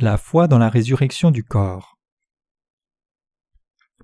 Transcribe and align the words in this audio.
La 0.00 0.16
foi 0.16 0.48
dans 0.48 0.56
la 0.56 0.70
résurrection 0.70 1.30
du 1.30 1.44
corps. 1.44 1.98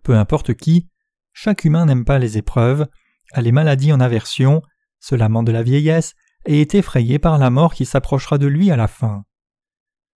Peu 0.02 0.14
importe 0.14 0.52
qui, 0.52 0.90
chaque 1.32 1.64
humain 1.64 1.86
n'aime 1.86 2.04
pas 2.04 2.18
les 2.18 2.36
épreuves, 2.36 2.86
a 3.32 3.40
les 3.40 3.50
maladies 3.50 3.94
en 3.94 4.00
aversion, 4.00 4.60
se 5.00 5.14
lamente 5.14 5.46
de 5.46 5.52
la 5.52 5.62
vieillesse 5.62 6.12
et 6.44 6.60
est 6.60 6.74
effrayé 6.74 7.18
par 7.18 7.38
la 7.38 7.48
mort 7.48 7.72
qui 7.72 7.86
s'approchera 7.86 8.36
de 8.36 8.46
lui 8.46 8.70
à 8.70 8.76
la 8.76 8.88
fin. 8.88 9.24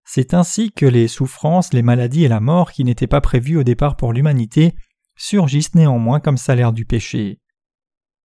C'est 0.03 0.33
ainsi 0.33 0.71
que 0.71 0.87
les 0.87 1.07
souffrances, 1.07 1.73
les 1.73 1.83
maladies 1.83 2.23
et 2.23 2.27
la 2.27 2.39
mort 2.39 2.71
qui 2.71 2.83
n'étaient 2.83 3.05
pas 3.05 3.21
prévues 3.21 3.57
au 3.57 3.63
départ 3.63 3.97
pour 3.97 4.13
l'humanité 4.13 4.73
surgissent 5.15 5.75
néanmoins 5.75 6.19
comme 6.19 6.37
salaire 6.37 6.73
du 6.73 6.85
péché. 6.85 7.39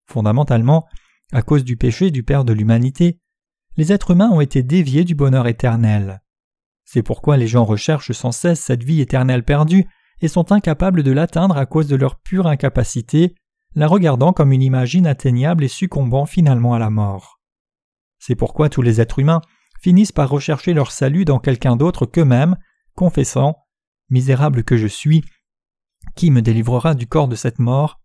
Fondamentalement, 0.07 0.87
à 1.33 1.43
cause 1.43 1.65
du 1.65 1.77
péché 1.77 2.11
du 2.11 2.23
Père 2.23 2.47
de 2.47 2.55
l'humanité, 2.55 3.19
les 3.77 3.93
êtres 3.93 4.13
humains 4.13 4.31
ont 4.31 4.41
été 4.41 4.63
déviés 4.63 5.05
du 5.05 5.15
bonheur 5.15 5.47
éternel. 5.47 6.22
C'est 6.85 7.03
pourquoi 7.03 7.37
les 7.37 7.47
gens 7.47 7.65
recherchent 7.65 8.13
sans 8.13 8.33
cesse 8.33 8.61
cette 8.61 8.85
vie 8.85 9.01
éternelle 9.01 9.45
perdue 9.45 9.87
et 10.21 10.29
sont 10.29 10.53
incapables 10.53 11.03
de 11.03 11.13
l'atteindre 11.13 11.57
à 11.57 11.67
cause 11.67 11.89
de 11.89 11.97
leur 11.97 12.21
pure 12.21 12.47
incapacité, 12.47 13.35
la 13.75 13.87
regardant 13.87 14.33
comme 14.33 14.53
une 14.53 14.63
image 14.63 14.95
inatteignable 14.95 15.65
et 15.65 15.69
succombant 15.69 16.27
finalement 16.27 16.75
à 16.75 16.79
la 16.79 16.91
mort. 16.91 17.41
C'est 18.19 18.37
pourquoi 18.37 18.69
tous 18.69 18.83
les 18.83 19.01
êtres 19.01 19.19
humains 19.19 19.41
finissent 19.81 20.13
par 20.13 20.29
rechercher 20.29 20.75
leur 20.75 20.93
salut 20.93 21.25
dans 21.25 21.41
quelqu'un 21.41 21.77
d'autre 21.77 22.07
qu'eux-mêmes, 22.07 22.57
confessant 22.95 23.57
Misérable 24.11 24.63
que 24.63 24.77
je 24.77 24.87
suis, 24.87 25.25
qui 26.15 26.31
me 26.31 26.43
délivrera 26.43 26.95
du 26.95 27.07
corps 27.07 27.29
de 27.29 27.35
cette 27.35 27.59
mort 27.59 28.01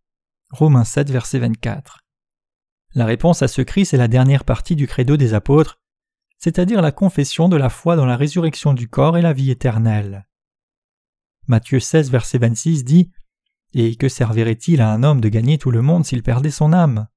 Romains 0.51 0.85
7, 0.85 1.11
verset 1.11 1.39
24. 1.39 1.99
La 2.95 3.05
réponse 3.05 3.41
à 3.41 3.49
ce 3.49 3.61
cri, 3.61 3.85
c'est 3.85 3.97
la 3.97 4.07
dernière 4.07 4.45
partie 4.45 4.77
du 4.77 4.87
credo 4.87 5.17
des 5.17 5.33
apôtres 5.33 5.81
c'est-à-dire 6.37 6.81
la 6.81 6.91
confession 6.91 7.49
de 7.49 7.57
la 7.57 7.69
foi 7.69 7.95
dans 7.95 8.05
la 8.05 8.17
résurrection 8.17 8.73
du 8.73 8.87
corps 8.87 9.17
et 9.17 9.21
la 9.21 9.33
vie 9.33 9.51
éternelle. 9.51 10.27
Matthieu 11.47 11.79
16, 11.79 12.11
verset 12.11 12.37
26 12.37 12.83
dit 12.83 13.11
Et 13.73 13.95
que 13.95 14.09
servirait-il 14.09 14.81
à 14.81 14.91
un 14.91 15.03
homme 15.03 15.21
de 15.21 15.29
gagner 15.29 15.57
tout 15.57 15.71
le 15.71 15.81
monde 15.81 16.05
s'il 16.05 16.23
perdait 16.23 16.51
son 16.51 16.73
âme? 16.73 17.07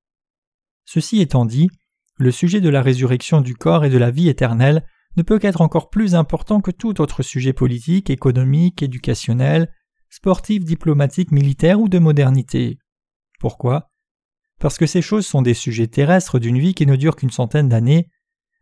Ceci 0.84 1.20
étant 1.20 1.44
dit, 1.44 1.68
le 2.16 2.30
sujet 2.30 2.60
de 2.60 2.68
la 2.68 2.82
résurrection 2.82 3.40
du 3.40 3.54
corps 3.54 3.84
et 3.84 3.90
de 3.90 3.98
la 3.98 4.10
vie 4.10 4.28
éternelle 4.28 4.84
ne 5.16 5.22
peut 5.22 5.38
qu'être 5.38 5.60
encore 5.60 5.90
plus 5.90 6.14
important 6.14 6.60
que 6.60 6.70
tout 6.70 7.00
autre 7.00 7.22
sujet 7.22 7.52
politique, 7.52 8.10
économique, 8.10 8.82
éducationnel, 8.82 9.72
sportif, 10.08 10.64
diplomatique, 10.64 11.32
militaire 11.32 11.80
ou 11.80 11.88
de 11.88 11.98
modernité. 11.98 12.78
Pourquoi? 13.38 13.90
Parce 14.60 14.76
que 14.76 14.86
ces 14.86 15.02
choses 15.02 15.26
sont 15.26 15.42
des 15.42 15.54
sujets 15.54 15.86
terrestres 15.86 16.38
d'une 16.38 16.58
vie 16.58 16.74
qui 16.74 16.86
ne 16.86 16.96
dure 16.96 17.16
qu'une 17.16 17.30
centaine 17.30 17.68
d'années 17.68 18.08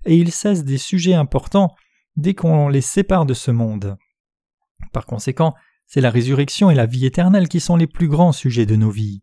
et 0.05 0.17
ils 0.17 0.33
cessent 0.33 0.65
des 0.65 0.79
sujets 0.79 1.15
importants 1.15 1.75
dès 2.17 2.35
qu'on 2.35 2.69
les 2.69 2.81
sépare 2.81 3.27
de 3.27 3.35
ce 3.35 3.51
monde. 3.51 3.97
Par 4.93 5.07
conséquent, 5.07 5.55
c'est 5.87 6.01
la 6.01 6.11
résurrection 6.11 6.71
et 6.71 6.75
la 6.75 6.87
vie 6.87 7.07
éternelle 7.07 7.49
qui 7.49 7.61
sont 7.61 7.77
les 7.77 7.87
plus 7.87 8.09
grands 8.09 8.33
sujets 8.33 8.67
de 8.67 8.77
nos 8.77 8.91
vies. 8.91 9.23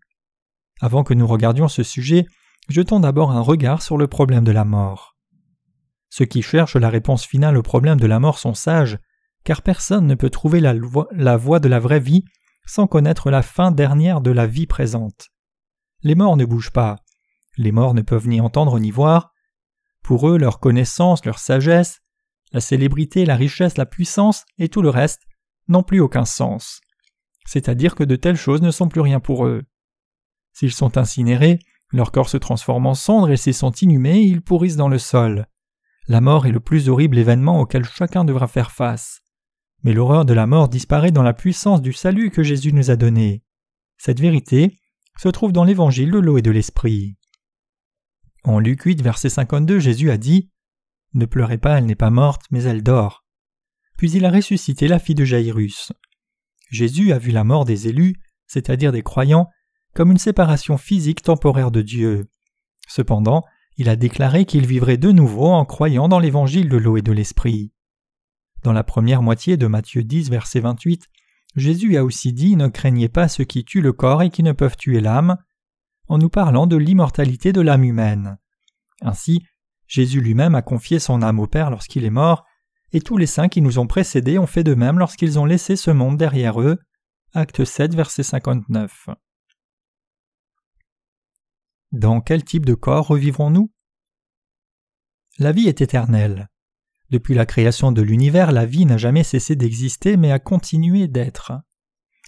Avant 0.81 1.03
que 1.03 1.13
nous 1.13 1.27
regardions 1.27 1.67
ce 1.67 1.83
sujet, 1.83 2.25
jetons 2.69 2.99
d'abord 2.99 3.31
un 3.31 3.41
regard 3.41 3.81
sur 3.81 3.97
le 3.97 4.07
problème 4.07 4.43
de 4.43 4.51
la 4.51 4.65
mort. 4.65 5.15
Ceux 6.09 6.25
qui 6.25 6.41
cherchent 6.41 6.75
la 6.75 6.89
réponse 6.89 7.25
finale 7.25 7.57
au 7.57 7.61
problème 7.61 7.99
de 7.99 8.07
la 8.07 8.19
mort 8.19 8.39
sont 8.39 8.53
sages, 8.53 8.97
car 9.43 9.61
personne 9.61 10.07
ne 10.07 10.15
peut 10.15 10.29
trouver 10.29 10.59
la, 10.59 10.73
voie 11.37 11.59
de 11.59 11.67
la 11.67 11.79
vraie 11.79 11.99
vie 11.99 12.23
sans 12.65 12.87
connaître 12.87 13.29
la 13.29 13.41
fin 13.41 13.71
dernière 13.71 14.21
de 14.21 14.31
la 14.31 14.47
vie 14.47 14.65
présente. 14.65 15.27
Les 16.01 16.15
morts 16.15 16.37
ne 16.37 16.45
bougent 16.45 16.71
pas, 16.71 16.97
les 17.57 17.71
morts 17.71 17.93
ne 17.93 18.01
peuvent 18.01 18.27
ni 18.27 18.41
entendre 18.41 18.79
ni 18.79 18.91
voir, 18.91 19.31
pour 20.05 20.29
eux, 20.29 20.37
leur 20.37 20.59
connaissance, 20.59 21.25
leur 21.25 21.39
sagesse, 21.39 22.01
la 22.51 22.61
célébrité, 22.61 23.25
la 23.25 23.35
richesse, 23.35 23.75
la 23.75 23.87
puissance 23.87 24.45
et 24.59 24.69
tout 24.69 24.83
le 24.83 24.89
reste 24.89 25.23
n'ont 25.67 25.83
plus 25.83 25.99
aucun 25.99 26.25
sens. 26.25 26.79
C'est-à-dire 27.47 27.95
que 27.95 28.03
de 28.03 28.15
telles 28.15 28.37
choses 28.37 28.61
ne 28.61 28.71
sont 28.71 28.87
plus 28.87 29.01
rien 29.01 29.19
pour 29.19 29.45
eux. 29.47 29.63
S'ils 30.53 30.71
sont 30.71 30.97
incinérés, 30.97 31.59
leur 31.91 32.11
corps 32.11 32.29
se 32.29 32.37
transforme 32.37 32.85
en 32.85 32.93
cendres 32.93 33.31
et 33.31 33.37
s'ils 33.37 33.55
sont 33.55 33.71
inhumés, 33.71 34.21
ils 34.21 34.41
pourrissent 34.41 34.77
dans 34.77 34.89
le 34.89 34.99
sol. 34.99 35.47
La 36.07 36.21
mort 36.21 36.45
est 36.45 36.51
le 36.51 36.59
plus 36.59 36.87
horrible 36.87 37.17
événement 37.17 37.59
auquel 37.59 37.83
chacun 37.83 38.23
devra 38.25 38.47
faire 38.47 38.71
face. 38.71 39.21
Mais 39.83 39.93
l'horreur 39.93 40.23
de 40.23 40.33
la 40.33 40.45
mort 40.45 40.69
disparaît 40.69 41.11
dans 41.11 41.23
la 41.23 41.33
puissance 41.33 41.81
du 41.81 41.93
salut 41.93 42.29
que 42.29 42.43
Jésus 42.43 42.73
nous 42.73 42.91
a 42.91 42.95
donné. 42.95 43.43
Cette 43.97 44.19
vérité 44.19 44.77
se 45.17 45.29
trouve 45.29 45.51
dans 45.51 45.63
l'évangile 45.63 46.11
de 46.11 46.19
l'eau 46.19 46.37
et 46.37 46.43
de 46.43 46.51
l'esprit. 46.51 47.17
En 48.45 48.59
Luc 48.59 48.83
8, 48.83 49.01
verset 49.01 49.29
52, 49.29 49.79
Jésus 49.79 50.11
a 50.11 50.17
dit 50.17 50.51
Ne 51.15 51.25
pleurez 51.25 51.57
pas, 51.57 51.79
elle 51.79 51.87
n'est 51.87 51.95
pas 51.95 52.11
morte, 52.11 52.43
mais 52.51 52.63
elle 52.63 52.83
dort. 52.83 53.25
Puis 53.97 54.11
il 54.11 54.23
a 54.23 54.29
ressuscité 54.29 54.87
la 54.87 54.99
fille 54.99 55.15
de 55.15 55.25
Jairus. 55.25 55.91
Jésus 56.69 57.11
a 57.11 57.17
vu 57.17 57.31
la 57.31 57.43
mort 57.43 57.65
des 57.65 57.87
élus, 57.87 58.15
c'est-à-dire 58.45 58.91
des 58.91 59.01
croyants, 59.01 59.49
comme 59.95 60.11
une 60.11 60.19
séparation 60.19 60.77
physique 60.77 61.23
temporaire 61.23 61.71
de 61.71 61.81
Dieu. 61.81 62.27
Cependant, 62.87 63.43
il 63.77 63.89
a 63.89 63.95
déclaré 63.95 64.45
qu'il 64.45 64.67
vivrait 64.67 64.97
de 64.97 65.11
nouveau 65.11 65.47
en 65.47 65.65
croyant 65.65 66.07
dans 66.07 66.19
l'évangile 66.19 66.69
de 66.69 66.77
l'eau 66.77 66.97
et 66.97 67.01
de 67.01 67.11
l'esprit. 67.11 67.71
Dans 68.61 68.73
la 68.73 68.83
première 68.83 69.23
moitié 69.23 69.57
de 69.57 69.65
Matthieu 69.65 70.03
10, 70.03 70.29
verset 70.29 70.59
28, 70.59 71.07
Jésus 71.55 71.97
a 71.97 72.03
aussi 72.03 72.31
dit 72.31 72.55
Ne 72.55 72.67
craignez 72.67 73.09
pas 73.09 73.27
ceux 73.27 73.43
qui 73.43 73.65
tuent 73.65 73.81
le 73.81 73.93
corps 73.93 74.21
et 74.21 74.29
qui 74.29 74.43
ne 74.43 74.51
peuvent 74.51 74.77
tuer 74.77 75.01
l'âme 75.01 75.37
en 76.07 76.17
nous 76.17 76.29
parlant 76.29 76.67
de 76.67 76.75
l'immortalité 76.75 77.53
de 77.53 77.61
l'âme 77.61 77.83
humaine. 77.83 78.37
Ainsi, 79.01 79.45
Jésus 79.87 80.21
lui-même 80.21 80.55
a 80.55 80.61
confié 80.61 80.99
son 80.99 81.21
âme 81.21 81.39
au 81.39 81.47
Père 81.47 81.69
lorsqu'il 81.69 82.05
est 82.05 82.09
mort, 82.09 82.45
et 82.91 83.01
tous 83.01 83.17
les 83.17 83.25
saints 83.25 83.49
qui 83.49 83.61
nous 83.61 83.79
ont 83.79 83.87
précédés 83.87 84.37
ont 84.37 84.47
fait 84.47 84.63
de 84.63 84.73
même 84.73 84.99
lorsqu'ils 84.99 85.37
ont 85.37 85.45
laissé 85.45 85.75
ce 85.75 85.91
monde 85.91 86.17
derrière 86.17 86.61
eux. 86.61 86.79
Acte 87.33 87.65
7, 87.65 87.93
verset 87.93 88.23
59. 88.23 89.09
Dans 91.91 92.21
quel 92.21 92.43
type 92.43 92.65
de 92.65 92.73
corps 92.73 93.07
revivrons-nous? 93.07 93.71
La 95.37 95.51
vie 95.51 95.67
est 95.67 95.81
éternelle. 95.81 96.49
Depuis 97.09 97.33
la 97.35 97.45
création 97.45 97.91
de 97.91 98.01
l'univers, 98.01 98.51
la 98.51 98.65
vie 98.65 98.85
n'a 98.85 98.97
jamais 98.97 99.23
cessé 99.23 99.55
d'exister 99.55 100.17
mais 100.17 100.31
a 100.31 100.39
continué 100.39 101.07
d'être. 101.07 101.51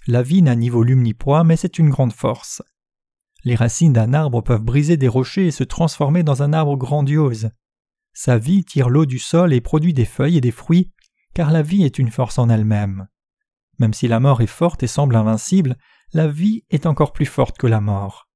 La 0.06 0.22
vie 0.22 0.42
n'a 0.42 0.54
ni 0.54 0.68
volume 0.68 1.02
ni 1.02 1.14
poids, 1.14 1.44
mais 1.44 1.56
c'est 1.56 1.78
une 1.78 1.90
grande 1.90 2.12
force. 2.12 2.62
Les 3.44 3.54
racines 3.54 3.92
d'un 3.92 4.14
arbre 4.14 4.42
peuvent 4.42 4.62
briser 4.62 4.96
des 4.96 5.08
rochers 5.08 5.46
et 5.46 5.52
se 5.52 5.64
transformer 5.64 6.22
dans 6.22 6.42
un 6.42 6.52
arbre 6.52 6.76
grandiose. 6.76 7.50
Sa 8.12 8.36
vie 8.36 8.64
tire 8.64 8.88
l'eau 8.88 9.06
du 9.06 9.18
sol 9.18 9.52
et 9.52 9.60
produit 9.60 9.94
des 9.94 10.04
feuilles 10.04 10.38
et 10.38 10.40
des 10.40 10.50
fruits, 10.50 10.92
car 11.34 11.52
la 11.52 11.62
vie 11.62 11.84
est 11.84 11.98
une 11.98 12.10
force 12.10 12.38
en 12.38 12.48
elle-même. 12.48 13.06
Même 13.78 13.94
si 13.94 14.08
la 14.08 14.18
mort 14.18 14.40
est 14.40 14.46
forte 14.46 14.82
et 14.82 14.88
semble 14.88 15.14
invincible, 15.14 15.76
la 16.12 16.26
vie 16.26 16.64
est 16.70 16.86
encore 16.86 17.12
plus 17.12 17.26
forte 17.26 17.58
que 17.58 17.66
la 17.66 17.80
mort. 17.80 18.28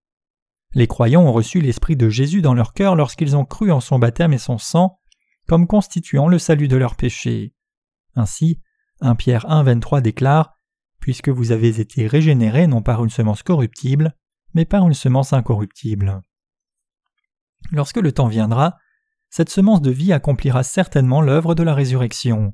Les 0.74 0.86
croyants 0.86 1.24
ont 1.24 1.32
reçu 1.32 1.60
l'Esprit 1.60 1.96
de 1.96 2.08
Jésus 2.08 2.42
dans 2.42 2.54
leur 2.54 2.72
cœur 2.72 2.94
lorsqu'ils 2.94 3.36
ont 3.36 3.44
cru 3.44 3.72
en 3.72 3.80
son 3.80 3.98
baptême 3.98 4.32
et 4.32 4.38
son 4.38 4.58
sang, 4.58 5.00
comme 5.48 5.66
constituant 5.66 6.28
le 6.28 6.38
salut 6.38 6.68
de 6.68 6.76
leurs 6.76 6.96
péchés. 6.96 7.54
Ainsi, 8.14 8.60
1 9.00 9.16
Pierre 9.16 9.50
1, 9.50 9.64
23 9.64 10.00
déclare 10.00 10.54
Puisque 11.00 11.28
vous 11.30 11.50
avez 11.50 11.80
été 11.80 12.06
régénérés 12.06 12.68
non 12.68 12.80
par 12.80 13.02
une 13.02 13.10
semence 13.10 13.42
corruptible, 13.42 14.14
mais 14.54 14.64
par 14.64 14.86
une 14.86 14.94
semence 14.94 15.32
incorruptible. 15.32 16.22
Lorsque 17.70 17.98
le 17.98 18.12
temps 18.12 18.28
viendra, 18.28 18.76
cette 19.30 19.48
semence 19.48 19.80
de 19.80 19.90
vie 19.90 20.12
accomplira 20.12 20.62
certainement 20.62 21.22
l'œuvre 21.22 21.54
de 21.54 21.62
la 21.62 21.74
résurrection. 21.74 22.52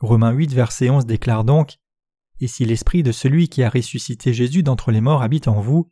Romains 0.00 0.32
8, 0.32 0.52
verset 0.52 0.90
11 0.90 1.06
déclare 1.06 1.44
donc 1.44 1.78
Et 2.40 2.48
si 2.48 2.64
l'esprit 2.66 3.02
de 3.02 3.12
celui 3.12 3.48
qui 3.48 3.62
a 3.62 3.70
ressuscité 3.70 4.34
Jésus 4.34 4.62
d'entre 4.62 4.90
les 4.90 5.00
morts 5.00 5.22
habite 5.22 5.48
en 5.48 5.60
vous, 5.60 5.90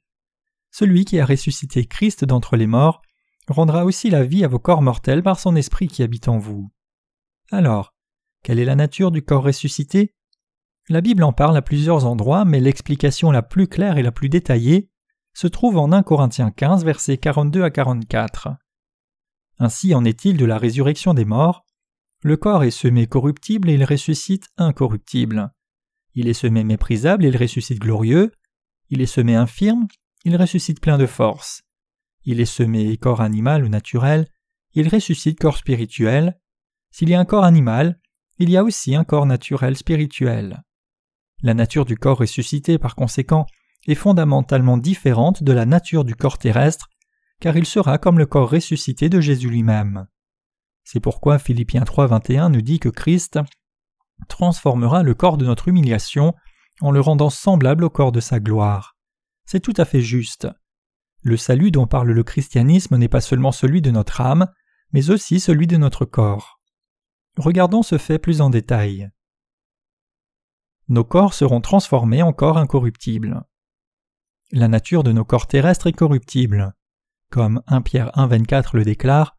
celui 0.70 1.04
qui 1.04 1.18
a 1.20 1.24
ressuscité 1.24 1.86
Christ 1.86 2.24
d'entre 2.24 2.56
les 2.56 2.66
morts 2.66 3.00
rendra 3.48 3.84
aussi 3.84 4.10
la 4.10 4.24
vie 4.24 4.44
à 4.44 4.48
vos 4.48 4.58
corps 4.58 4.82
mortels 4.82 5.22
par 5.22 5.38
son 5.38 5.56
esprit 5.56 5.88
qui 5.88 6.02
habite 6.02 6.28
en 6.28 6.38
vous. 6.38 6.70
Alors, 7.50 7.94
quelle 8.42 8.58
est 8.58 8.64
la 8.64 8.74
nature 8.74 9.10
du 9.10 9.22
corps 9.22 9.44
ressuscité? 9.44 10.14
La 10.90 11.00
Bible 11.00 11.22
en 11.22 11.32
parle 11.32 11.56
à 11.56 11.62
plusieurs 11.62 12.04
endroits, 12.04 12.44
mais 12.44 12.60
l'explication 12.60 13.30
la 13.30 13.42
plus 13.42 13.68
claire 13.68 13.96
et 13.96 14.02
la 14.02 14.12
plus 14.12 14.28
détaillée 14.28 14.90
se 15.34 15.48
trouve 15.48 15.78
en 15.78 15.92
1 15.92 16.02
Corinthiens 16.02 16.50
15, 16.50 16.84
versets 16.84 17.18
42 17.18 17.62
à 17.62 17.70
44. 17.70 18.50
Ainsi 19.58 19.94
en 19.94 20.04
est-il 20.04 20.36
de 20.36 20.44
la 20.44 20.58
résurrection 20.58 21.12
des 21.12 21.24
morts. 21.24 21.64
Le 22.22 22.36
corps 22.36 22.64
est 22.64 22.70
semé 22.70 23.06
corruptible 23.06 23.68
et 23.68 23.74
il 23.74 23.84
ressuscite 23.84 24.48
incorruptible. 24.56 25.52
Il 26.14 26.28
est 26.28 26.34
semé 26.34 26.64
méprisable 26.64 27.24
et 27.24 27.28
il 27.28 27.36
ressuscite 27.36 27.80
glorieux. 27.80 28.32
Il 28.88 29.00
est 29.00 29.06
semé 29.06 29.34
infirme, 29.34 29.88
il 30.24 30.36
ressuscite 30.36 30.80
plein 30.80 30.98
de 30.98 31.06
force. 31.06 31.62
Il 32.24 32.40
est 32.40 32.46
semé 32.46 32.96
corps 32.96 33.20
animal 33.20 33.64
ou 33.64 33.68
naturel, 33.68 34.28
il 34.72 34.88
ressuscite 34.88 35.38
corps 35.38 35.58
spirituel. 35.58 36.38
S'il 36.90 37.10
y 37.10 37.14
a 37.14 37.20
un 37.20 37.24
corps 37.24 37.44
animal, 37.44 38.00
il 38.38 38.50
y 38.50 38.56
a 38.56 38.64
aussi 38.64 38.94
un 38.94 39.04
corps 39.04 39.26
naturel 39.26 39.76
spirituel. 39.76 40.62
La 41.42 41.54
nature 41.54 41.84
du 41.84 41.96
corps 41.96 42.18
ressuscité, 42.18 42.78
par 42.78 42.94
conséquent, 42.94 43.46
est 43.86 43.94
fondamentalement 43.94 44.76
différente 44.76 45.42
de 45.42 45.52
la 45.52 45.66
nature 45.66 46.04
du 46.04 46.14
corps 46.14 46.38
terrestre, 46.38 46.88
car 47.40 47.56
il 47.56 47.66
sera 47.66 47.98
comme 47.98 48.18
le 48.18 48.26
corps 48.26 48.50
ressuscité 48.50 49.08
de 49.08 49.20
Jésus 49.20 49.50
lui-même. 49.50 50.06
C'est 50.84 51.00
pourquoi 51.00 51.38
Philippiens 51.38 51.84
3.21 51.84 52.50
nous 52.50 52.62
dit 52.62 52.78
que 52.78 52.88
Christ 52.88 53.38
transformera 54.28 55.02
le 55.02 55.14
corps 55.14 55.36
de 55.36 55.46
notre 55.46 55.68
humiliation 55.68 56.34
en 56.80 56.90
le 56.90 57.00
rendant 57.00 57.30
semblable 57.30 57.84
au 57.84 57.90
corps 57.90 58.12
de 58.12 58.20
sa 58.20 58.40
gloire. 58.40 58.96
C'est 59.46 59.60
tout 59.60 59.74
à 59.76 59.84
fait 59.84 60.00
juste. 60.00 60.48
Le 61.22 61.36
salut 61.36 61.70
dont 61.70 61.86
parle 61.86 62.10
le 62.10 62.22
christianisme 62.22 62.96
n'est 62.96 63.08
pas 63.08 63.20
seulement 63.20 63.52
celui 63.52 63.80
de 63.80 63.90
notre 63.90 64.20
âme, 64.20 64.48
mais 64.92 65.10
aussi 65.10 65.40
celui 65.40 65.66
de 65.66 65.76
notre 65.76 66.04
corps. 66.04 66.60
Regardons 67.36 67.82
ce 67.82 67.98
fait 67.98 68.18
plus 68.18 68.40
en 68.40 68.50
détail. 68.50 69.10
Nos 70.88 71.04
corps 71.04 71.34
seront 71.34 71.60
transformés 71.60 72.22
en 72.22 72.32
corps 72.32 72.58
incorruptibles. 72.58 73.42
La 74.56 74.68
nature 74.68 75.02
de 75.02 75.10
nos 75.10 75.24
corps 75.24 75.48
terrestres 75.48 75.88
est 75.88 75.92
corruptible. 75.92 76.74
Comme 77.28 77.60
1 77.66 77.82
Pierre 77.82 78.12
1.24 78.14 78.76
le 78.76 78.84
déclare, 78.84 79.36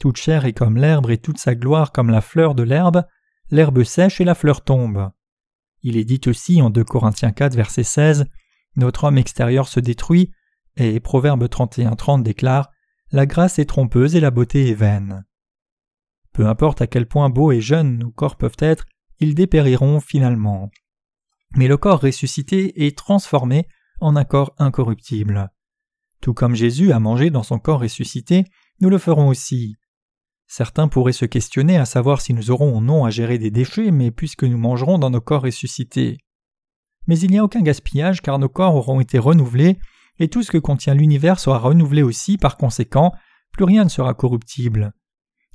toute 0.00 0.16
chair 0.16 0.44
est 0.44 0.54
comme 0.54 0.76
l'herbe 0.76 1.08
et 1.08 1.18
toute 1.18 1.38
sa 1.38 1.54
gloire 1.54 1.92
comme 1.92 2.10
la 2.10 2.20
fleur 2.20 2.56
de 2.56 2.64
l'herbe, 2.64 3.04
l'herbe 3.52 3.84
sèche 3.84 4.20
et 4.20 4.24
la 4.24 4.34
fleur 4.34 4.64
tombe. 4.64 5.12
Il 5.82 5.96
est 5.96 6.04
dit 6.04 6.20
aussi 6.26 6.60
en 6.62 6.70
2 6.70 6.82
Corinthiens 6.82 7.30
4 7.30 7.54
verset 7.54 7.84
16, 7.84 8.26
Notre 8.74 9.04
homme 9.04 9.18
extérieur 9.18 9.68
se 9.68 9.78
détruit, 9.78 10.32
et 10.76 10.98
Proverbe 10.98 11.44
31.30 11.44 12.24
déclare, 12.24 12.72
La 13.12 13.24
grâce 13.24 13.60
est 13.60 13.66
trompeuse 13.66 14.16
et 14.16 14.20
la 14.20 14.32
beauté 14.32 14.68
est 14.68 14.74
vaine. 14.74 15.24
Peu 16.32 16.48
importe 16.48 16.82
à 16.82 16.88
quel 16.88 17.06
point 17.06 17.30
beaux 17.30 17.52
et 17.52 17.60
jeunes 17.60 17.98
nos 17.98 18.10
corps 18.10 18.34
peuvent 18.34 18.58
être, 18.58 18.84
ils 19.20 19.36
dépériront 19.36 20.00
finalement. 20.00 20.72
Mais 21.54 21.68
le 21.68 21.76
corps 21.76 22.00
ressuscité 22.00 22.84
est 22.84 22.98
transformé 22.98 23.68
en 24.00 24.16
un 24.16 24.24
corps 24.24 24.54
incorruptible. 24.58 25.50
Tout 26.20 26.34
comme 26.34 26.54
Jésus 26.54 26.92
a 26.92 27.00
mangé 27.00 27.30
dans 27.30 27.42
son 27.42 27.58
corps 27.58 27.80
ressuscité, 27.80 28.44
nous 28.80 28.90
le 28.90 28.98
ferons 28.98 29.28
aussi. 29.28 29.76
Certains 30.46 30.88
pourraient 30.88 31.12
se 31.12 31.24
questionner 31.24 31.76
à 31.76 31.84
savoir 31.84 32.20
si 32.20 32.32
nous 32.32 32.50
aurons 32.50 32.76
ou 32.76 32.80
non 32.80 33.04
à 33.04 33.10
gérer 33.10 33.38
des 33.38 33.50
déchets, 33.50 33.90
mais 33.90 34.10
puisque 34.10 34.44
nous 34.44 34.58
mangerons 34.58 34.98
dans 34.98 35.10
nos 35.10 35.20
corps 35.20 35.42
ressuscités. 35.42 36.18
Mais 37.06 37.18
il 37.18 37.30
n'y 37.30 37.38
a 37.38 37.44
aucun 37.44 37.62
gaspillage 37.62 38.22
car 38.22 38.38
nos 38.38 38.48
corps 38.48 38.74
auront 38.74 39.00
été 39.00 39.18
renouvelés, 39.18 39.78
et 40.18 40.28
tout 40.28 40.42
ce 40.42 40.50
que 40.50 40.58
contient 40.58 40.94
l'univers 40.94 41.40
sera 41.40 41.58
renouvelé 41.58 42.02
aussi, 42.02 42.38
par 42.38 42.56
conséquent, 42.56 43.12
plus 43.52 43.64
rien 43.64 43.84
ne 43.84 43.88
sera 43.88 44.14
corruptible. 44.14 44.92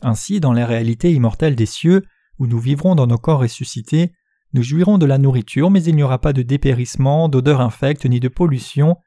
Ainsi, 0.01 0.39
dans 0.39 0.53
les 0.53 0.63
réalités 0.63 1.13
immortelles 1.13 1.55
des 1.55 1.65
cieux, 1.65 2.03
où 2.39 2.47
nous 2.47 2.59
vivrons 2.59 2.95
dans 2.95 3.07
nos 3.07 3.17
corps 3.17 3.41
ressuscités, 3.41 4.13
nous 4.53 4.63
jouirons 4.63 4.97
de 4.97 5.05
la 5.05 5.17
nourriture, 5.17 5.69
mais 5.69 5.83
il 5.83 5.95
n'y 5.95 6.03
aura 6.03 6.19
pas 6.19 6.33
de 6.33 6.41
dépérissement, 6.41 7.29
d'odeur 7.29 7.61
infecte 7.61 8.05
ni 8.05 8.19
de 8.19 8.27
pollution, 8.27 8.97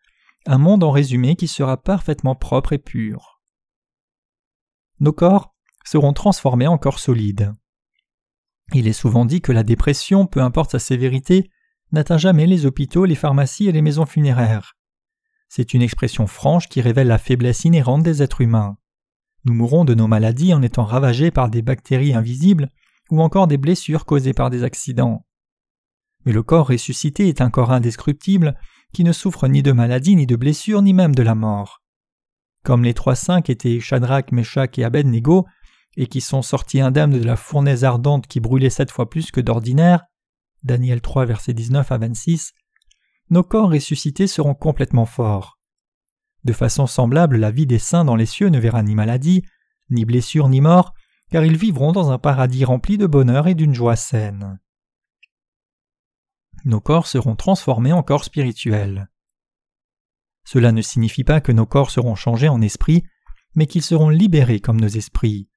un 0.46 0.58
monde 0.58 0.85
en 0.85 0.91
résumé 0.91 1.37
qui 1.37 1.49
sera 1.49 1.76
parfaitement 1.76 2.35
propre 2.35 2.73
et 2.73 2.79
pur. 2.79 3.43
Nos 5.00 5.12
corps 5.12 5.55
seront 5.85 6.12
transformés 6.12 6.67
en 6.67 6.79
corps 6.79 6.99
solides. 6.99 7.52
Il 8.73 8.88
est 8.88 8.94
souvent 8.94 9.26
dit 9.26 9.43
que 9.43 9.52
la 9.52 9.62
dépression, 9.62 10.26
peu 10.26 10.41
importe 10.41 10.73
sa 10.73 10.79
sévérité, 10.79 11.50
n'atteint 11.93 12.19
jamais 12.19 12.46
les 12.46 12.64
hôpitaux, 12.64 13.05
les 13.05 13.14
pharmacies 13.14 13.69
et 13.69 13.73
les 13.73 13.82
maisons 13.82 14.06
funéraires. 14.06 14.75
C'est 15.49 15.75
une 15.75 15.82
expression 15.82 16.26
franche 16.26 16.69
qui 16.69 16.81
révèle 16.81 17.06
la 17.06 17.19
faiblesse 17.19 17.64
inhérente 17.64 18.02
des 18.02 18.23
êtres 18.23 18.41
humains. 18.41 18.79
Nous 19.44 19.52
mourrons 19.52 19.85
de 19.85 19.94
nos 19.94 20.08
maladies 20.08 20.55
en 20.55 20.62
étant 20.62 20.85
ravagés 20.85 21.31
par 21.31 21.50
des 21.50 21.61
bactéries 21.61 22.14
invisibles 22.14 22.70
ou 23.11 23.20
encore 23.20 23.46
des 23.46 23.58
blessures 23.58 24.06
causées 24.06 24.32
par 24.32 24.49
des 24.49 24.62
accidents. 24.62 25.26
Mais 26.25 26.32
le 26.32 26.43
corps 26.43 26.69
ressuscité 26.69 27.29
est 27.29 27.41
un 27.41 27.50
corps 27.50 27.73
indescriptible 27.73 28.56
qui 28.93 29.05
ne 29.05 29.12
souffre 29.12 29.49
ni 29.49 29.62
de 29.62 29.73
maladie, 29.73 30.17
ni 30.17 30.26
de 30.26 30.37
blessures, 30.37 30.82
ni 30.82 30.94
même 30.94 31.15
de 31.15 31.23
la 31.23 31.35
mort. 31.35 31.82
Comme 32.65 32.85
les 32.85 32.94
trois 32.94 33.15
saints 33.15 33.43
qui 33.43 33.53
étaient 33.53 33.81
Shadrach, 33.81 34.32
Meshach 34.32 34.79
et 34.79 34.85
Abednego, 34.85 35.47
et 35.97 36.06
qui 36.06 36.21
sont 36.21 36.43
sortis 36.43 36.81
indemnes 36.81 37.19
de 37.19 37.25
la 37.25 37.37
fournaise 37.37 37.85
ardente 37.85 38.26
qui 38.26 38.41
brûlait 38.41 38.71
sept 38.71 38.91
fois 38.91 39.11
plus 39.11 39.31
que 39.31 39.41
d'ordinaire, 39.41 40.05
Daniel 40.62 41.00
3 41.00 41.26
versets 41.26 41.53
19 41.53 41.93
à 41.93 41.99
26, 41.99 42.53
nos 43.31 43.43
corps 43.43 43.70
ressuscités 43.70 44.27
seront 44.27 44.55
complètement 44.55 45.06
forts. 45.06 45.59
De 46.44 46.53
façon 46.53 46.87
semblable, 46.87 47.37
la 47.37 47.50
vie 47.50 47.67
des 47.67 47.79
saints 47.79 48.05
dans 48.05 48.17
les 48.17 48.27
cieux 48.27 48.49
ne 48.49 48.59
verra 48.59 48.82
ni 48.82 48.94
maladie, 48.94 49.44
ni 49.91 50.05
blessure, 50.05 50.49
ni 50.49 50.61
mort, 50.61 50.94
car 51.31 51.44
ils 51.44 51.56
vivront 51.56 51.93
dans 51.93 52.11
un 52.11 52.19
paradis 52.19 52.65
rempli 52.65 52.99
de 52.99 53.06
bonheur 53.06 53.47
et 53.47 53.55
d'une 53.55 53.75
joie 53.75 53.97
saine 53.97 54.59
nos 56.64 56.81
corps 56.81 57.06
seront 57.06 57.37
transformés 57.37 57.93
en 57.93 58.02
corps 58.02 58.25
spirituels. 58.25 59.08
Cela 60.44 60.72
ne 60.72 60.82
signifie 60.82 61.25
pas 61.25 61.40
que 61.40 61.52
nos 61.52 61.66
corps 61.66 61.90
seront 61.90 62.14
changés 62.14 62.49
en 62.49 62.61
esprit, 62.61 63.05
mais 63.55 63.66
qu'ils 63.66 63.82
seront 63.82 64.08
libérés 64.08 64.61
comme 64.61 64.81
nos 64.81 64.88
esprits. 64.88 65.49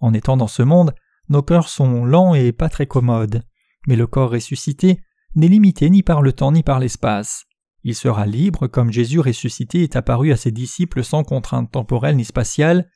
En 0.00 0.14
étant 0.14 0.36
dans 0.36 0.46
ce 0.46 0.62
monde, 0.62 0.94
nos 1.28 1.42
cœurs 1.42 1.68
sont 1.68 2.04
lents 2.04 2.34
et 2.34 2.52
pas 2.52 2.68
très 2.68 2.86
commodes, 2.86 3.42
mais 3.86 3.96
le 3.96 4.06
corps 4.06 4.30
ressuscité 4.30 5.00
n'est 5.34 5.48
limité 5.48 5.90
ni 5.90 6.02
par 6.02 6.22
le 6.22 6.32
temps 6.32 6.52
ni 6.52 6.62
par 6.62 6.80
l'espace. 6.80 7.44
Il 7.82 7.94
sera 7.94 8.26
libre 8.26 8.66
comme 8.66 8.92
Jésus 8.92 9.20
ressuscité 9.20 9.82
est 9.82 9.96
apparu 9.96 10.32
à 10.32 10.36
ses 10.36 10.50
disciples 10.50 11.04
sans 11.04 11.24
contrainte 11.24 11.70
temporelle 11.70 12.16
ni 12.16 12.24
spatiale, 12.24 12.90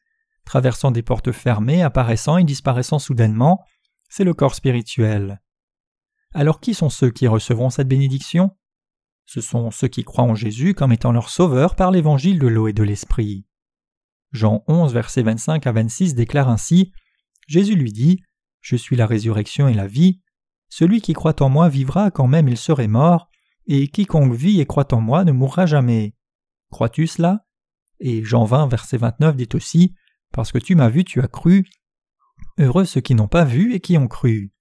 traversant 0.44 0.90
des 0.90 1.02
portes 1.02 1.32
fermées, 1.32 1.82
apparaissant 1.82 2.37
et 2.37 2.44
disparaissant 2.44 2.99
soudainement, 2.99 3.62
c'est 4.08 4.25
le 4.25 4.34
corps 4.34 4.55
spirituel. 4.55 5.40
Alors 6.34 6.60
qui 6.60 6.75
sont 6.75 6.90
ceux 6.90 7.10
qui 7.10 7.28
recevront 7.28 7.70
cette 7.70 7.86
bénédiction? 7.86 8.50
Ce 9.25 9.40
sont 9.40 9.70
ceux 9.70 9.86
qui 9.88 10.02
croient 10.02 10.25
en 10.25 10.34
Jésus 10.34 10.75
comme 10.75 10.92
étant 10.92 11.12
leur 11.12 11.31
sauveur 11.31 11.76
par 11.76 11.92
l'évangile 11.92 12.40
de 12.40 12.48
l'eau 12.48 12.66
et 12.66 12.72
de 12.72 12.82
l'esprit. 12.82 13.46
Jean 14.32 14.64
11, 14.66 14.92
versets 14.92 15.22
25 15.22 15.64
à 15.66 15.72
26 15.72 16.16
déclare 16.16 16.48
ainsi 16.48 16.92
Jésus 17.46 17.76
lui 17.76 17.92
dit 17.92 18.20
Je 18.60 18.75
suis 18.75 18.96
la 18.96 19.06
résurrection 19.06 19.69
et 19.69 19.75
la 19.75 19.86
vie. 19.86 20.20
Celui 20.69 21.00
qui 21.00 21.12
croit 21.12 21.40
en 21.40 21.48
moi 21.48 21.69
vivra 21.69 22.10
quand 22.10 22.26
même 22.26 22.48
il 22.48 22.56
serait 22.56 22.88
mort, 22.88 23.31
et 23.66 23.86
quiconque 23.86 24.34
vit 24.34 24.60
et 24.60 24.66
croit 24.66 24.92
en 24.92 25.00
moi 25.00 25.25
ne 25.25 25.32
mourra 25.32 25.66
jamais. 25.66 26.16
Crois-tu 26.70 27.06
cela? 27.06 27.46
Et 28.00 28.25
Jean 28.25 28.44
20, 28.44 28.66
verset 28.66 28.96
29 28.96 29.36
dit 29.36 29.48
aussi 29.54 29.94
Parce 30.32 30.50
que 30.50 30.58
tu 30.58 30.75
m'as 30.75 30.88
vu, 30.88 31.04
tu 31.04 31.20
as 31.20 31.28
cru. 31.28 31.64
Heureux 32.58 32.84
ceux 32.84 33.00
qui 33.00 33.14
n'ont 33.14 33.28
pas 33.28 33.44
vu 33.44 33.72
et 33.72 33.81
qui 33.81 33.96
ont 33.96 34.08
cru. 34.08 34.54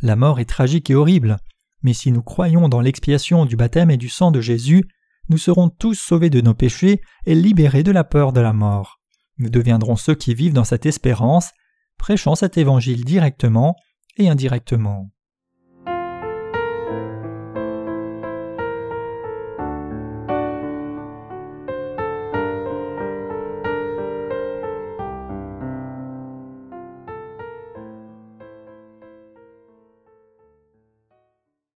La 0.00 0.16
mort 0.16 0.40
est 0.40 0.44
tragique 0.44 0.90
et 0.90 0.94
horrible, 0.94 1.38
mais 1.82 1.92
si 1.92 2.12
nous 2.12 2.22
croyons 2.22 2.68
dans 2.68 2.80
l'expiation 2.80 3.44
du 3.44 3.56
baptême 3.56 3.90
et 3.90 3.96
du 3.96 4.08
sang 4.08 4.30
de 4.30 4.40
Jésus, 4.40 4.84
nous 5.28 5.38
serons 5.38 5.68
tous 5.68 5.94
sauvés 5.94 6.30
de 6.30 6.40
nos 6.40 6.54
péchés 6.54 7.00
et 7.26 7.34
libérés 7.34 7.82
de 7.82 7.92
la 7.92 8.04
peur 8.04 8.32
de 8.32 8.40
la 8.40 8.52
mort. 8.52 9.00
Nous 9.38 9.50
deviendrons 9.50 9.96
ceux 9.96 10.14
qui 10.14 10.34
vivent 10.34 10.52
dans 10.52 10.64
cette 10.64 10.86
espérance, 10.86 11.50
prêchant 11.98 12.34
cet 12.34 12.56
évangile 12.58 13.04
directement 13.04 13.76
et 14.16 14.28
indirectement. 14.28 15.10